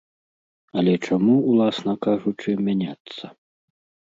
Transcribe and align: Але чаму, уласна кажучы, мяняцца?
Але 0.81 0.93
чаму, 1.09 1.35
уласна 1.51 1.93
кажучы, 2.07 2.49
мяняцца? 2.71 3.25